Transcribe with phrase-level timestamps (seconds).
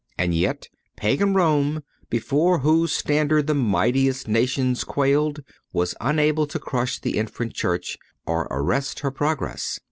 [0.17, 5.41] And yet Pagan Rome, before whose standard the mightiest nations quailed,
[5.73, 9.79] was unable to crush the infant Church or arrest her progress.